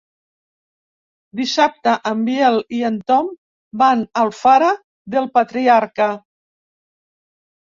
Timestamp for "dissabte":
1.41-1.93